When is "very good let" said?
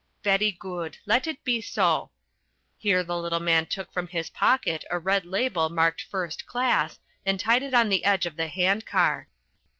0.23-1.27